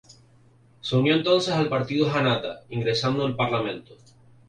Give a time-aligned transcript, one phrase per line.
[0.79, 3.95] Se unió entonces al Partido Janata, ingresando al parlamento.